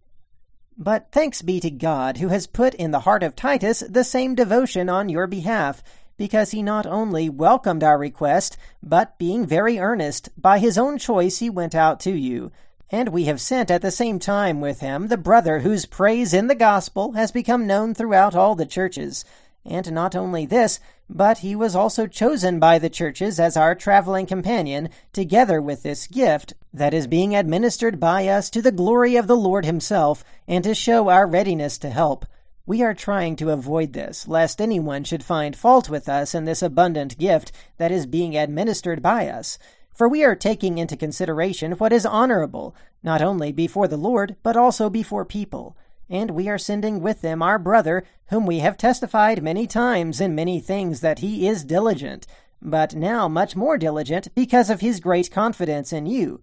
But 0.78 1.08
thanks 1.12 1.42
be 1.42 1.60
to 1.60 1.70
God, 1.70 2.16
who 2.16 2.28
has 2.28 2.46
put 2.46 2.72
in 2.74 2.90
the 2.90 3.00
heart 3.00 3.22
of 3.22 3.36
Titus 3.36 3.80
the 3.86 4.04
same 4.04 4.34
devotion 4.34 4.88
on 4.88 5.10
your 5.10 5.26
behalf, 5.26 5.82
because 6.16 6.50
he 6.50 6.62
not 6.62 6.86
only 6.86 7.28
welcomed 7.28 7.84
our 7.84 7.98
request, 7.98 8.56
but 8.82 9.18
being 9.18 9.46
very 9.46 9.78
earnest, 9.78 10.28
by 10.40 10.58
his 10.58 10.78
own 10.78 10.98
choice 10.98 11.38
he 11.38 11.50
went 11.50 11.74
out 11.74 12.00
to 12.00 12.12
you. 12.12 12.50
And 12.90 13.08
we 13.08 13.24
have 13.24 13.40
sent 13.40 13.70
at 13.70 13.82
the 13.82 13.90
same 13.90 14.18
time 14.18 14.60
with 14.60 14.80
him 14.80 15.08
the 15.08 15.16
brother 15.16 15.60
whose 15.60 15.86
praise 15.86 16.32
in 16.32 16.46
the 16.46 16.54
gospel 16.54 17.12
has 17.12 17.32
become 17.32 17.66
known 17.66 17.94
throughout 17.94 18.34
all 18.34 18.54
the 18.54 18.66
churches. 18.66 19.24
And 19.64 19.90
not 19.92 20.14
only 20.14 20.46
this, 20.46 20.78
but 21.10 21.38
he 21.38 21.56
was 21.56 21.74
also 21.74 22.06
chosen 22.06 22.60
by 22.60 22.78
the 22.78 22.88
churches 22.88 23.40
as 23.40 23.56
our 23.56 23.74
traveling 23.74 24.26
companion, 24.26 24.88
together 25.12 25.60
with 25.60 25.82
this 25.82 26.06
gift 26.06 26.54
that 26.72 26.94
is 26.94 27.06
being 27.08 27.34
administered 27.34 27.98
by 27.98 28.28
us 28.28 28.48
to 28.50 28.62
the 28.62 28.72
glory 28.72 29.16
of 29.16 29.26
the 29.26 29.36
Lord 29.36 29.64
himself, 29.64 30.24
and 30.46 30.62
to 30.62 30.74
show 30.74 31.08
our 31.08 31.26
readiness 31.26 31.78
to 31.78 31.90
help. 31.90 32.26
We 32.68 32.82
are 32.82 32.94
trying 32.94 33.36
to 33.36 33.50
avoid 33.50 33.92
this, 33.92 34.26
lest 34.26 34.60
anyone 34.60 35.04
should 35.04 35.22
find 35.22 35.54
fault 35.54 35.88
with 35.88 36.08
us 36.08 36.34
in 36.34 36.46
this 36.46 36.62
abundant 36.62 37.16
gift 37.16 37.52
that 37.78 37.92
is 37.92 38.06
being 38.06 38.36
administered 38.36 39.00
by 39.00 39.28
us. 39.28 39.56
For 39.94 40.08
we 40.08 40.24
are 40.24 40.34
taking 40.34 40.76
into 40.76 40.96
consideration 40.96 41.72
what 41.72 41.92
is 41.92 42.04
honorable, 42.04 42.74
not 43.04 43.22
only 43.22 43.52
before 43.52 43.86
the 43.86 43.96
Lord, 43.96 44.34
but 44.42 44.56
also 44.56 44.90
before 44.90 45.24
people. 45.24 45.76
And 46.10 46.32
we 46.32 46.48
are 46.48 46.58
sending 46.58 47.00
with 47.00 47.20
them 47.20 47.40
our 47.40 47.58
brother, 47.58 48.04
whom 48.30 48.46
we 48.46 48.58
have 48.58 48.76
testified 48.76 49.44
many 49.44 49.68
times 49.68 50.20
in 50.20 50.34
many 50.34 50.58
things 50.58 51.02
that 51.02 51.20
he 51.20 51.46
is 51.46 51.64
diligent, 51.64 52.26
but 52.60 52.96
now 52.96 53.28
much 53.28 53.54
more 53.54 53.78
diligent 53.78 54.34
because 54.34 54.70
of 54.70 54.80
his 54.80 54.98
great 54.98 55.30
confidence 55.30 55.92
in 55.92 56.06
you. 56.06 56.42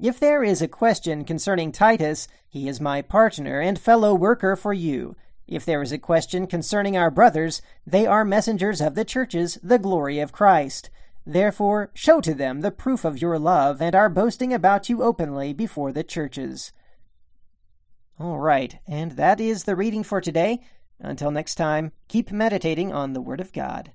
If 0.00 0.18
there 0.18 0.42
is 0.42 0.62
a 0.62 0.68
question 0.68 1.24
concerning 1.24 1.72
Titus, 1.72 2.26
he 2.48 2.68
is 2.68 2.80
my 2.80 3.02
partner 3.02 3.60
and 3.60 3.78
fellow 3.78 4.14
worker 4.14 4.56
for 4.56 4.72
you. 4.72 5.14
If 5.48 5.64
there 5.64 5.80
is 5.80 5.92
a 5.92 5.98
question 5.98 6.46
concerning 6.46 6.94
our 6.94 7.10
brothers, 7.10 7.62
they 7.86 8.06
are 8.06 8.24
messengers 8.24 8.82
of 8.82 8.94
the 8.94 9.04
churches, 9.04 9.58
the 9.62 9.78
glory 9.78 10.20
of 10.20 10.30
Christ. 10.30 10.90
Therefore, 11.26 11.90
show 11.94 12.20
to 12.20 12.34
them 12.34 12.60
the 12.60 12.70
proof 12.70 13.02
of 13.04 13.20
your 13.22 13.38
love 13.38 13.80
and 13.80 13.94
are 13.94 14.10
boasting 14.10 14.52
about 14.52 14.90
you 14.90 15.02
openly 15.02 15.54
before 15.54 15.90
the 15.90 16.04
churches. 16.04 16.72
All 18.20 18.38
right, 18.38 18.78
and 18.86 19.12
that 19.12 19.40
is 19.40 19.64
the 19.64 19.74
reading 19.74 20.02
for 20.02 20.20
today. 20.20 20.60
Until 21.00 21.30
next 21.30 21.54
time, 21.54 21.92
keep 22.08 22.30
meditating 22.30 22.92
on 22.92 23.14
the 23.14 23.20
Word 23.20 23.40
of 23.40 23.52
God. 23.52 23.92